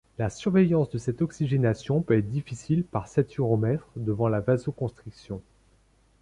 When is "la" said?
0.17-0.31, 4.29-4.39